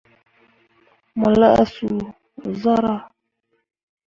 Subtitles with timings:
[1.19, 1.99] Mo lah suu
[2.61, 3.01] zarah.